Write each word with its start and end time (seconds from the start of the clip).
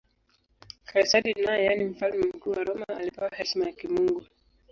Kaisari 0.89 1.31
naye, 1.41 1.63
yaani 1.65 1.85
Mfalme 1.85 2.25
Mkuu 2.25 2.51
wa 2.51 2.63
Roma, 2.63 2.85
alipewa 2.87 3.29
heshima 3.33 3.65
ya 3.65 3.71
kimungu. 3.71 4.23